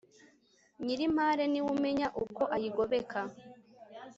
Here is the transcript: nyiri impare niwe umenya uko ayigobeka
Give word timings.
nyiri 0.83 1.03
impare 1.09 1.43
niwe 1.47 1.69
umenya 1.75 2.07
uko 2.23 2.43
ayigobeka 2.55 3.19